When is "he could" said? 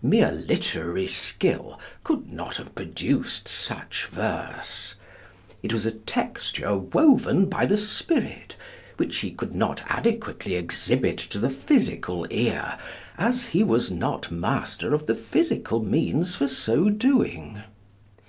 9.16-9.54